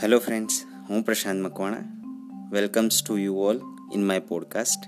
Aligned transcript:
Hello 0.00 0.18
friends 0.18 0.64
હું 0.88 1.02
Prashant 1.02 1.46
Makwana. 1.46 1.76
Welcomes 2.50 3.04
to 3.06 3.16
you 3.16 3.34
all 3.34 3.60
in 3.94 4.06
my 4.06 4.20
podcast 4.20 4.78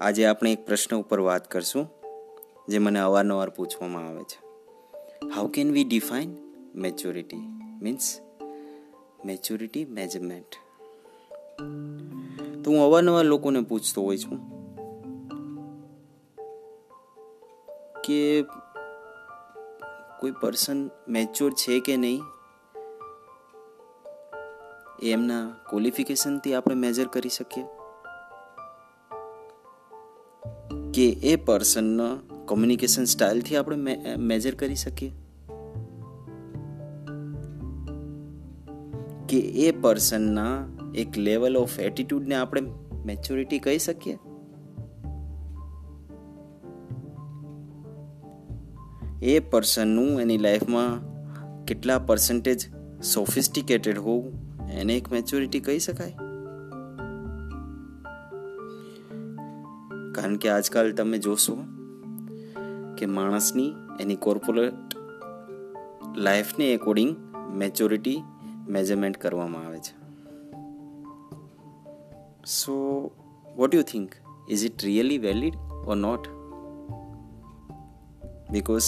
આજે 0.00 0.26
આપણે 0.26 0.52
એક 0.52 0.66
પ્રશ્ન 0.66 0.96
ઉપર 0.96 1.20
વાત 1.20 1.50
કરશું, 1.50 1.88
જે 2.68 2.78
મને 2.78 2.98
અવારનવાર 2.98 3.50
પૂછવામાં 3.50 4.08
આવે 4.08 4.22
છે. 4.22 4.38
How 5.28 5.48
can 5.48 5.72
we 5.72 5.84
define 5.84 6.36
maturity 6.74 7.36
means 7.82 8.20
maturity 9.24 9.84
measurement 9.84 10.58
તો 12.64 12.70
હું 12.70 12.84
અવારનવાર 12.84 13.24
લોકોને 13.24 13.60
પૂછતો 13.60 14.02
હોય 14.02 14.18
છું 14.18 14.40
કે 18.00 18.42
કોઈ 20.20 20.30
પર્સન 20.30 20.90
મેચ્યોર 21.08 21.52
છે 21.52 21.80
કે 21.80 21.96
નહીં? 21.96 22.20
એ 25.02 25.12
એમના 25.12 25.56
ક્વોલિફિકેશનથી 25.70 26.54
આપણે 26.54 26.74
મેજર 26.74 27.06
કરી 27.06 27.28
શકીએ? 27.28 27.64
કે 30.94 31.08
એ 31.08 31.36
પર્સનના 31.36 32.16
કોમ્યુનિકેશન 32.46 33.04
સ્ટાઇલથી 33.04 33.56
આપણે 33.56 33.76
મેજર 34.16 34.54
કરી 34.54 34.74
શકીએ? 34.74 35.12
કે 39.28 39.38
એ 39.38 39.80
પર્સનના 39.80 40.68
એક 40.94 41.18
લેવલ 41.18 41.56
ઓફ 41.56 41.80
એટીટ્યુડને 41.80 42.34
આપણે 42.34 42.60
મેચ્યોરિટી 43.04 43.58
કહી 43.58 43.78
શકીએ? 43.78 44.18
એ 49.22 49.40
પર્સનનું 49.40 50.20
એની 50.20 50.38
લાઈફમાં 50.38 51.18
કેટલા 51.64 51.98
પર્સન્ટેજ 51.98 52.74
સોફિસ્ટિકેટેડ 53.02 53.98
હોવું 53.98 54.47
એને 54.72 54.96
એક 54.96 55.12
મેચ્યોરિટી 55.12 55.60
કહી 55.60 55.78
શકાય? 55.78 56.16
કારણ 60.14 60.36
કે 60.36 60.48
આજકાલ 60.48 60.92
તમે 60.92 61.18
જોશો 61.18 61.56
કે 62.98 63.06
માણસની, 63.06 63.74
એની 64.00 64.16
કોર્પોરેટ 64.16 64.74
લાઈફને 66.16 66.72
એકોર્ડિંગ 66.72 67.16
મેચ્યોરિટી 67.54 68.22
મેજરમેન્ટ 68.68 69.16
કરવામાં 69.16 69.66
આવે 69.66 69.78
છે. 69.78 69.94
So 72.46 72.74
what 73.56 73.74
you 73.74 73.82
think 73.82 74.10
is 74.50 74.64
it 74.64 74.84
really 74.84 75.18
valid 75.18 75.54
or 75.86 75.96
not 75.96 76.28
because 78.50 78.84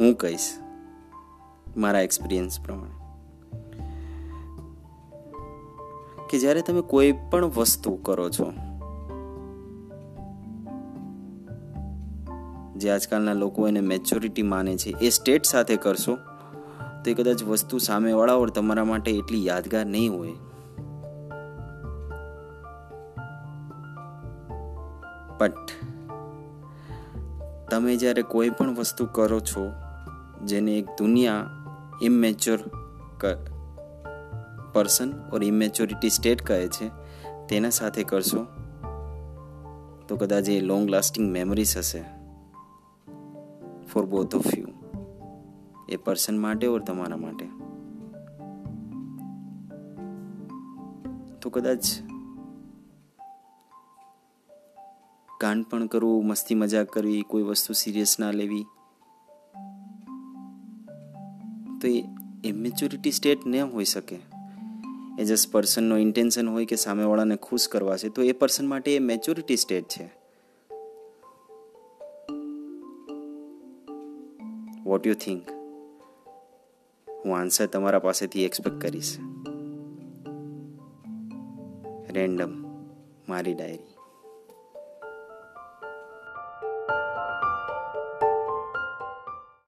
હું 0.00 0.14
કહીશ, 0.14 0.48
મારા 1.76 2.00
એક્સપિરિયન્સ 2.00 2.60
પ્રમાણે. 2.60 2.99
કે 6.30 6.38
જ્યારે 6.38 6.62
તમે 6.62 6.82
કોઈ 6.82 7.12
પણ 7.12 7.44
વસ્તુ 7.44 7.96
કરો 7.96 8.30
છો, 8.30 8.52
જે 12.76 12.90
આજકાલના 12.90 13.32
લોકો 13.32 13.68
એને 13.68 13.80
મેચ્યોરિટી 13.80 14.42
માને 14.42 14.76
છે, 14.76 14.90
એ 14.90 15.10
સ્ટેટ 15.10 15.44
સાથે 15.44 15.76
કરશો, 15.76 16.16
તો 17.04 17.10
એ 17.10 17.14
કદાચ 17.14 17.42
વસ્તુ 17.44 17.78
સામેવાળા 17.78 18.34
ઓર 18.34 18.50
તમારા 18.50 18.84
માટે 18.84 19.10
એટલી 19.10 19.46
યાદગાર 19.46 19.86
નહીં 19.86 20.12
હોય. 20.12 20.32
બટ 25.38 25.70
તમે 27.70 27.96
જ્યારે 27.96 28.22
કોઈ 28.22 28.50
પણ 28.50 28.74
વસ્તુ 28.74 29.06
કરો 29.12 29.40
છો, 29.40 29.70
જેને 30.44 30.78
એક 30.78 30.86
દુનિયા 30.98 31.46
ઇમેચ્યોર 32.02 32.58
પર્સન 34.72 35.12
ઓર 35.32 35.44
ઇમેચ્યોરિટી 35.44 36.10
સ્ટેટ 36.10 36.42
કહે 36.42 36.68
છે, 36.68 36.88
તેના 37.48 37.70
સાથે 37.70 38.04
કરશો 38.04 38.46
તો 40.08 40.16
કદાચ 40.16 40.48
એ 40.48 40.60
લોંગ 40.60 40.90
લાસ્ટિંગ 40.90 41.30
મેમરીઝ 41.30 41.76
હશે 41.76 42.02
ફોર 43.86 44.06
બોથ 44.06 44.34
ઓફ 44.34 44.58
યુ 44.58 44.68
એ 45.88 45.96
પર્સન 45.96 46.38
માટે 46.38 46.66
ઓર 46.66 46.80
તમારા 46.80 47.16
માટે? 47.16 47.46
તો 51.40 51.50
કદાચ 51.50 51.84
કાંડ 55.40 55.64
પણ 55.70 55.86
કરવું, 55.86 56.26
મસ્તી 56.26 56.54
મજાક 56.54 56.86
કરવી, 56.86 57.22
કોઈ 57.22 57.42
વસ્તુ 57.42 57.72
સિરિયસ 57.72 58.16
ના 58.20 58.30
લેવી, 58.30 58.66
તો 61.80 61.88
એ 61.88 62.04
ઇમેચ્યોરિટી 62.44 63.10
સ્ટેટ 63.10 63.46
ન 63.46 63.56
હોઈ 63.56 63.84
શકે. 63.84 64.39
એ 65.20 65.24
જસ્ટ 65.24 65.52
પર્સનનો 65.52 65.96
ઇન્ટેન્શન 65.96 66.48
હોય 66.48 66.64
કે 66.64 66.76
સામેવાળાને 66.76 67.36
ખુશ 67.36 67.68
કરવા 67.68 67.96
છે, 67.96 68.08
તો 68.08 68.22
એ 68.22 68.32
પર્સન 68.32 68.66
માટે 68.66 68.96
એ 68.96 68.98
મેચ્યોરિટી 68.98 69.56
સ્ટેજ 69.56 69.84
છે. 69.84 70.04
વોટ 74.84 75.06
યુ 75.06 75.14
થિંક 75.14 75.50
હું 77.24 77.38
આન્સર 77.38 77.66
તમારા 77.66 77.98
પાસેથી 77.98 78.44
એક્સપેક્ટ 78.44 78.80
કરીશ. 78.80 79.18
રેન્ડમ 82.10 82.64
મારી 83.28 83.54
ડાયરી 83.54 83.89